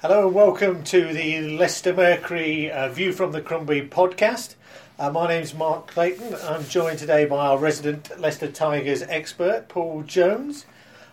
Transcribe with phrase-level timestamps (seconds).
[0.00, 4.54] Hello and welcome to the Leicester Mercury uh, View from the Crumbie podcast.
[4.96, 6.36] Uh, my name's Mark Clayton.
[6.44, 10.66] I'm joined today by our resident Leicester Tigers expert, Paul Jones.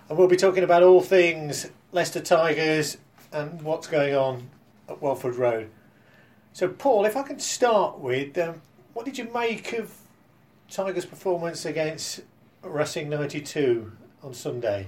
[0.07, 2.97] And we'll be talking about all things Leicester Tigers
[3.31, 4.51] and what's going on
[4.87, 5.71] at Welford Road.
[6.53, 8.61] So, Paul, if I can start with um,
[8.93, 9.95] what did you make of
[10.69, 12.21] Tigers' performance against
[12.61, 13.91] Racing 92
[14.21, 14.85] on Sunday?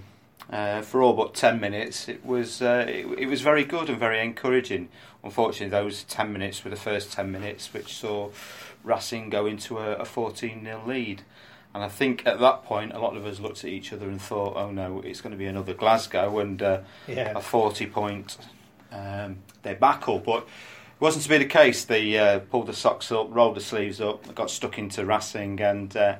[0.50, 4.00] Uh, for all but 10 minutes, it was uh, it, it, was very good and
[4.00, 4.88] very encouraging.
[5.22, 8.30] Unfortunately, those 10 minutes were the first 10 minutes which saw
[8.82, 11.24] Racing go into a, a 14 0 lead.
[11.74, 14.22] And I think at that point, a lot of us looked at each other and
[14.22, 17.34] thought, oh no, it's going to be another Glasgow and uh, yeah.
[17.36, 18.38] a 40 point
[18.92, 20.20] um, debacle.
[20.20, 21.84] But it wasn't to be the case.
[21.84, 25.96] They uh, pulled the socks up, rolled the sleeves up, got stuck into Racing, and
[25.96, 26.16] uh,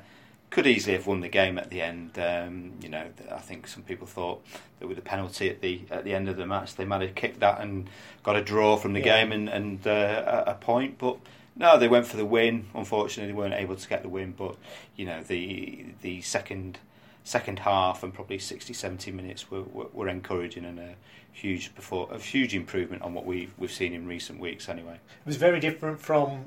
[0.50, 2.18] could easily have won the game at the end.
[2.18, 4.42] Um, you know, I think some people thought
[4.80, 7.14] that with the penalty at the at the end of the match, they might have
[7.14, 7.88] kicked that and
[8.22, 9.22] got a draw from the yeah.
[9.22, 10.98] game and, and uh, a point.
[10.98, 11.18] But
[11.56, 12.66] no, they went for the win.
[12.74, 14.32] Unfortunately, they weren't able to get the win.
[14.36, 14.56] But
[14.96, 16.78] you know, the the second
[17.24, 20.94] second half and probably 60, 70 minutes were, were, were encouraging and a
[21.30, 24.68] huge before a huge improvement on what we we've seen in recent weeks.
[24.68, 26.46] Anyway, it was very different from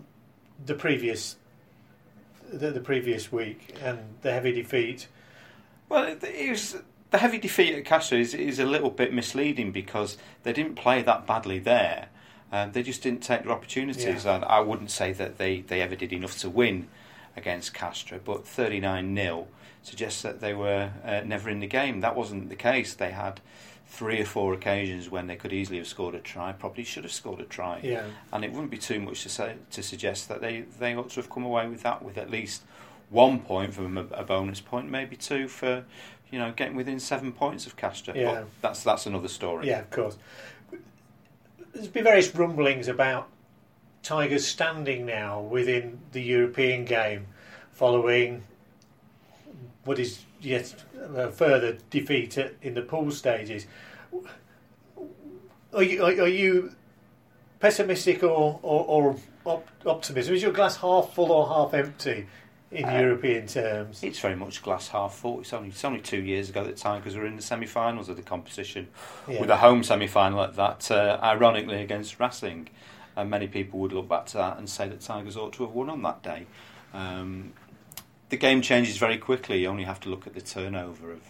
[0.66, 1.36] the previous
[2.52, 5.08] the, the previous week and the heavy defeat.
[5.90, 6.78] Well, it was
[7.12, 11.02] the heavy defeat at Castres is, is a little bit misleading because they didn't play
[11.02, 12.08] that badly there.
[12.52, 14.26] Um, they just didn't take their opportunities.
[14.26, 14.36] Yeah.
[14.36, 16.88] And I wouldn't say that they, they ever did enough to win
[17.36, 19.48] against Castres, but 39 0
[19.84, 22.02] suggests that they were uh, never in the game.
[22.02, 22.94] That wasn't the case.
[22.94, 23.42] They had
[23.91, 27.12] three or four occasions when they could easily have scored a try, probably should have
[27.12, 27.78] scored a try.
[27.84, 28.06] Yeah.
[28.31, 31.16] And it wouldn't be too much to say to suggest that they, they ought to
[31.18, 32.62] have come away with that with at least
[33.09, 35.84] one point from a, a bonus point, maybe two for
[36.31, 38.16] you know getting within seven points of Castres.
[38.16, 38.34] Yeah.
[38.34, 39.68] But that's that's another story.
[39.68, 40.18] Yeah, of course.
[41.74, 43.28] There's been various rumblings about
[44.03, 47.28] Tigers standing now within the European game
[47.74, 48.44] following
[49.86, 50.75] what is yet
[51.16, 53.66] a further defeat in the pool stages.
[55.74, 56.74] Are you, are, you
[57.59, 59.16] pessimistic or, or, or
[59.46, 60.36] op- optimism?
[60.36, 62.28] Is your glass half full or half empty
[62.72, 64.03] in uh, European terms?
[64.03, 65.40] It's very much glass half full.
[65.40, 68.22] It's only it's only two years ago that Tigers were in the semi-finals of the
[68.22, 68.90] competition,
[69.28, 69.40] yeah.
[69.40, 72.69] with a home semi-final at that, uh, ironically against Racing.
[73.16, 75.74] And many people would look back to that and say that Tigers ought to have
[75.74, 76.48] won on that day.
[76.94, 77.53] Um,
[78.31, 79.62] the game changes very quickly.
[79.62, 81.22] You only have to look at the turnover of,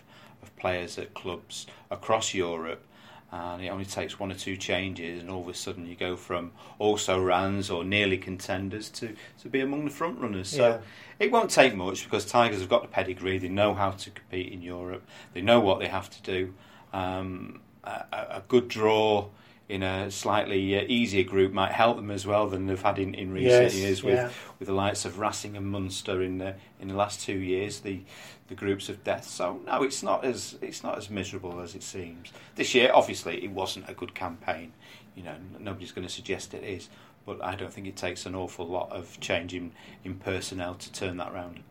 [0.42, 2.86] of players at clubs across Europe,
[3.32, 6.16] and it only takes one or two changes, and all of a sudden you go
[6.16, 10.50] from also runs or nearly contenders to, to be among the front runners.
[10.50, 10.78] So yeah.
[11.20, 13.40] it won't take much because Tigers have got the pedigree.
[13.40, 15.04] They know how to compete in Europe.
[15.34, 16.54] They know what they have to do.
[16.94, 19.28] Um, a, a good draw
[19.72, 23.14] in a slightly uh, easier group might help them as well than they've had in,
[23.14, 24.30] in recent yes, years with, yeah.
[24.60, 28.02] with the likes of Racing and Munster in the in the last two years the
[28.50, 29.24] the groups of death.
[29.24, 32.34] So no, it's not as it's not as miserable as it seems.
[32.56, 34.74] This year, obviously, it wasn't a good campaign.
[35.16, 36.90] You know, nobody's going to suggest it is,
[37.26, 39.72] but I don't think it takes an awful lot of change in,
[40.04, 41.64] in personnel to turn that round.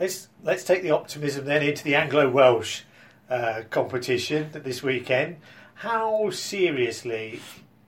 [0.00, 2.82] Let's let's take the optimism then into the Anglo Welsh
[3.30, 5.36] uh, competition this weekend.
[5.80, 7.40] How seriously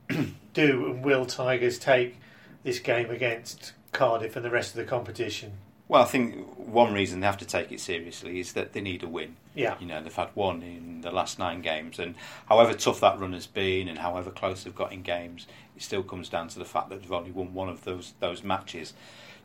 [0.52, 2.16] do and will Tigers take
[2.62, 5.54] this game against Cardiff and the rest of the competition?
[5.88, 9.02] Well, I think one reason they have to take it seriously is that they need
[9.02, 9.36] a win.
[9.54, 9.76] Yeah.
[9.80, 12.14] You know, they've had one in the last nine games, and
[12.46, 16.02] however tough that run has been, and however close they've got in games, it still
[16.02, 18.92] comes down to the fact that they've only won one of those those matches.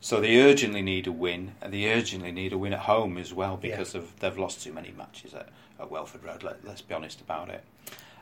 [0.02, 3.32] So they urgently need a win, and they urgently need a win at home as
[3.32, 4.02] well because yeah.
[4.02, 5.48] of they've lost too many matches at,
[5.80, 6.42] at Welford Road.
[6.42, 7.64] Let, us be honest about it.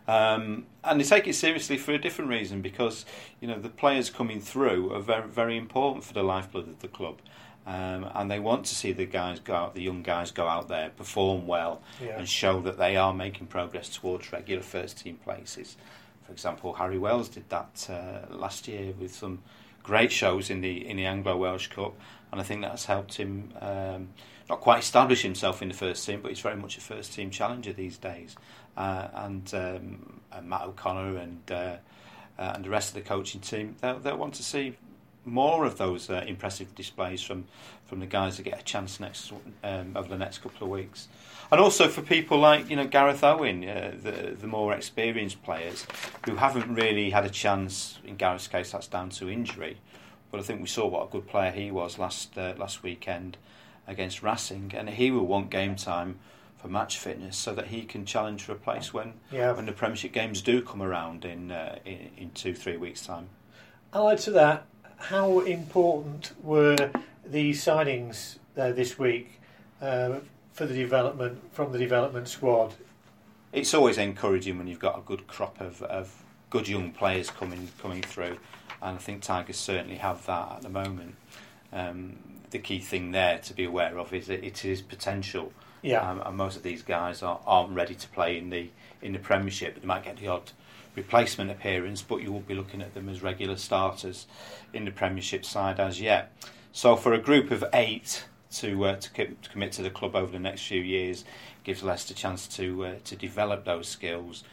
[0.09, 3.05] Um, and they take it seriously for a different reason because
[3.41, 6.89] you know the players coming through are very very important for the lifeblood of the
[6.89, 7.19] club.
[7.65, 10.67] Um, and they want to see the guys go out, the young guys go out
[10.67, 12.19] there, perform well, yeah.
[12.19, 15.77] and show that they are making progress towards regular first team places.
[16.27, 19.43] For example, Harry Wells did that uh, last year with some
[19.83, 21.95] great shows in the in the Anglo Welsh Cup,
[22.31, 24.09] and I think that's helped him um,
[24.49, 27.31] not quite establish himself in the first team, but he's very much a first team
[27.31, 28.37] challenger these days.
[28.77, 31.77] uh, and, um, and Matt O'Connor and uh,
[32.39, 34.75] uh, and the rest of the coaching team, they'll, they'll want to see
[35.25, 37.45] more of those uh, impressive displays from,
[37.87, 39.33] from the guys that get a chance next
[39.63, 41.09] um, over the next couple of weeks.
[41.51, 45.87] And also for people like you know Gareth Owen, uh, the the more experienced players
[46.25, 47.99] who haven't really had a chance.
[48.05, 49.77] In Gareth's case, that's down to injury,
[50.31, 53.37] but I think we saw what a good player he was last uh, last weekend
[53.87, 56.21] against Racing, and he will want game time
[56.57, 59.53] for match fitness so that he can challenge for a place when yeah.
[59.53, 63.29] when the Premiership games do come around in, uh, in in two three weeks time.
[63.93, 64.65] Allied to that,
[65.03, 66.91] how important were
[67.27, 69.41] the signings uh, this week
[69.81, 70.21] uh,
[70.53, 72.75] for the development from the development squad?
[73.53, 77.69] It's always encouraging when you've got a good crop of, of good young players coming
[77.81, 78.39] coming through,
[78.81, 81.17] and I think Tigers certainly have that at the moment.
[81.73, 82.19] Um,
[82.51, 85.53] the key thing there to be aware of is that it is potential.
[85.83, 86.09] Yeah.
[86.09, 88.71] Um, and most of these guys are, aren't ready to play in the
[89.03, 89.81] in the Premiership.
[89.81, 90.53] They might get the odd
[90.95, 94.27] replacement appearance, but you won't be looking at them as regular starters
[94.73, 96.33] in the Premiership side as yet.
[96.73, 100.33] So for a group of eight to uh, to, to, commit to the club over
[100.33, 101.25] the next few years
[101.65, 104.45] gives Leicester a chance to uh, to develop those skills,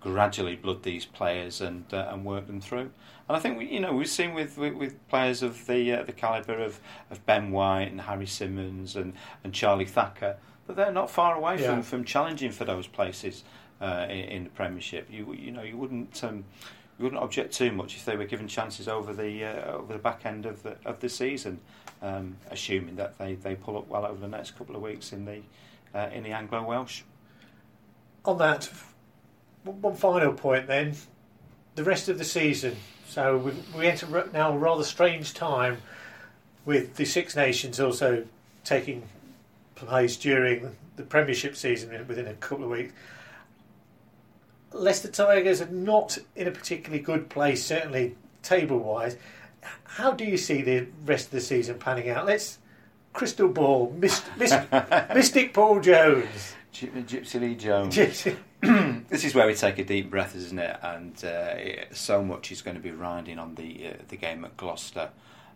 [0.00, 2.90] gradually blood these players and uh, and work them through.
[3.28, 6.02] And I think we, you know we've seen with, with, with players of the uh,
[6.04, 6.80] the calibre of,
[7.10, 10.36] of Ben White and Harry Simmons and, and Charlie Thacker
[10.66, 11.70] that they're not far away yeah.
[11.70, 13.42] from, from challenging for those places
[13.80, 15.08] uh, in, in, the Premiership.
[15.10, 16.22] You you know you wouldn't.
[16.24, 16.44] Um,
[16.98, 19.98] you wouldn't object too much if they were given chances over the uh, over the
[19.98, 21.60] back end of the of the season,
[22.02, 25.24] um, assuming that they, they pull up well over the next couple of weeks in
[25.24, 25.40] the
[25.94, 27.02] uh, in the Anglo Welsh.
[28.24, 28.68] On that,
[29.62, 30.94] one final point then,
[31.76, 32.76] the rest of the season.
[33.06, 35.78] So we we enter now a rather strange time
[36.64, 38.24] with the Six Nations also
[38.64, 39.04] taking
[39.76, 42.92] place during the Premiership season within a couple of weeks.
[44.72, 49.16] Leicester Tigers are not in a particularly good place, certainly table wise.
[49.84, 52.26] How do you see the rest of the season panning out?
[52.26, 52.58] Let's
[53.12, 54.58] crystal ball, Mist, Mist,
[55.14, 56.54] Mystic Paul Jones.
[56.72, 57.96] Gypsy Lee Jones.
[59.08, 60.78] this is where we take a deep breath, isn't it?
[60.82, 64.56] And uh, so much is going to be riding on the uh, the game at
[64.56, 65.10] Gloucester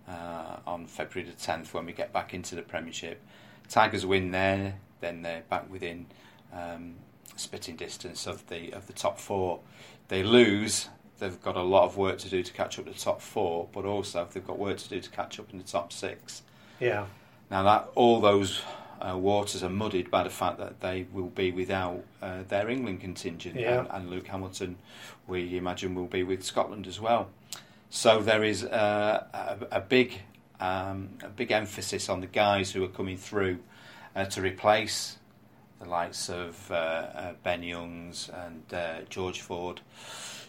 [0.08, 3.20] uh, on February the 10th when we get back into the Premiership.
[3.68, 6.06] Tigers win there, then they're back within
[6.52, 6.94] um,
[7.37, 9.61] spitting distance of the of the top four.
[10.08, 10.88] They lose,
[11.19, 13.69] they've got a lot of work to do to catch up to the top four,
[13.73, 16.43] but also they've got work to do to catch up in the top six.
[16.81, 17.06] Yeah.
[17.50, 18.62] Now that all those
[19.02, 23.00] uh, waters are muddied by the fact that they will be without uh, their England
[23.00, 23.81] contingent, yeah.
[23.81, 24.76] and, and, Luke Hamilton,
[25.26, 27.29] we imagine, will be with Scotland as well.
[27.90, 30.20] So there is uh, a, a, big,
[30.61, 33.58] um, a big emphasis on the guys who are coming through
[34.14, 35.19] uh, to replace
[35.82, 39.81] the likes of uh, uh, Ben Youngs and uh, George Ford,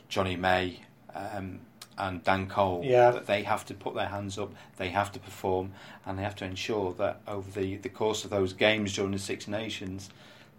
[0.07, 0.79] Johnny May,
[1.15, 1.59] um,
[1.97, 2.83] and Dan Cole.
[2.85, 3.11] Yeah.
[3.11, 5.71] That they have to put their hands up, they have to perform,
[6.05, 9.19] and they have to ensure that over the, the course of those games during the
[9.19, 10.09] Six Nations,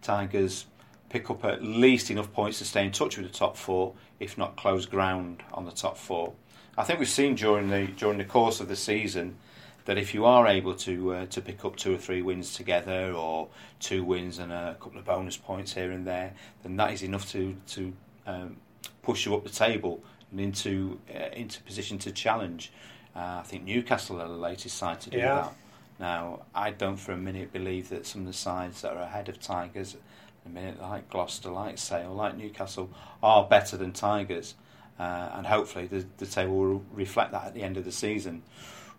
[0.02, 0.66] Tigers
[1.08, 4.36] pick up at least enough points to stay in touch with the top four, if
[4.36, 6.32] not close ground on the top four.
[6.76, 9.36] I think we've seen during the during the course of the season
[9.84, 13.12] that if you are able to uh, to pick up two or three wins together,
[13.12, 13.48] or
[13.80, 16.32] two wins and a couple of bonus points here and there,
[16.62, 17.92] then that is enough to to
[18.26, 18.56] um,
[19.02, 22.72] push you up the table and into uh, into position to challenge.
[23.14, 25.34] Uh, I think Newcastle are the latest side to do yeah.
[25.34, 25.54] that.
[26.00, 29.28] Now, I don't for a minute believe that some of the sides that are ahead
[29.28, 29.96] of Tigers,
[30.44, 32.90] a minute like Gloucester, like Sale, like Newcastle,
[33.22, 34.54] are better than Tigers.
[34.98, 38.42] Uh, and hopefully the, the table will reflect that at the end of the season.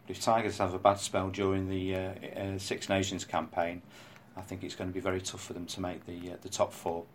[0.08, 2.00] If Tigers have a bad spell during the uh,
[2.38, 3.82] uh, Six Nations campaign,
[4.38, 6.50] I think it's going to be very tough for them to make the uh, the
[6.50, 7.06] top four.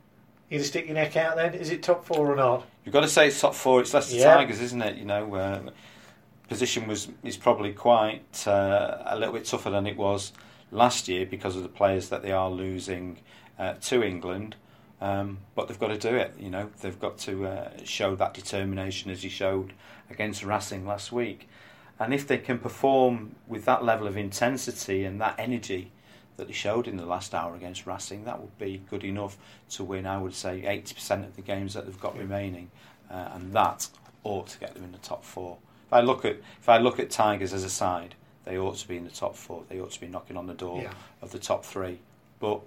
[0.49, 1.55] You to stick your neck out then?
[1.55, 2.67] Is it top four or not?
[2.85, 3.81] You've got to say it's top four.
[3.81, 4.35] It's Leicester yeah.
[4.35, 4.97] Tigers, isn't it?
[4.97, 5.71] You know, uh,
[6.49, 10.33] position was is probably quite uh, a little bit tougher than it was
[10.73, 13.19] last year because of the players that they are losing
[13.59, 14.57] uh, to England.
[15.01, 16.35] Um, but they've got to do it.
[16.39, 19.73] You know, they've got to uh, show that determination as he showed
[20.11, 21.49] against Racing last week.
[22.01, 25.93] And if they can perform with that level of intensity and that energy
[26.39, 29.37] that they showed in the last hour against Racing, that would be good enough
[29.73, 32.71] to win, I would say, 80% of the games that they've got remaining.
[33.11, 33.89] Uh, and that
[34.25, 35.59] ought to get them in the top four.
[35.87, 38.15] If I look at if I look at Tigers as a side,
[38.45, 39.65] they ought to be in the top four.
[39.69, 40.93] They ought to be knocking on the door yeah.
[41.21, 41.99] of the top three.
[42.39, 42.61] But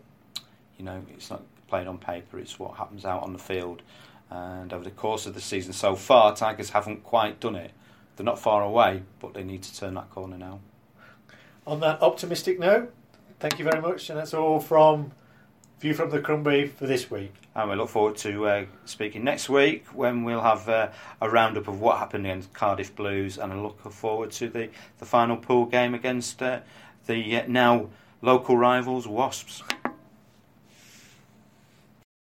[0.77, 3.81] you know, it's not played on paper; it's what happens out on the field.
[4.29, 7.71] And over the course of the season so far, Tigers haven't quite done it.
[8.15, 10.59] They're not far away, but they need to turn that corner now.
[11.65, 12.93] On that optimistic note,
[13.39, 15.11] thank you very much, and that's all from
[15.83, 17.33] View from the Crumbie for this week.
[17.55, 20.87] And we look forward to uh, speaking next week when we'll have uh,
[21.19, 25.05] a roundup of what happened against Cardiff Blues and I look forward to the, the
[25.05, 26.61] final pool game against uh,
[27.05, 27.89] the uh, now
[28.21, 29.61] local rivals Wasps.